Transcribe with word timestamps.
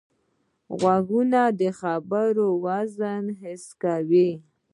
غوږونه 0.79 1.41
د 1.59 1.61
خبرو 1.79 2.47
وزن 2.65 3.23
حس 3.39 3.63
کوي 3.83 4.29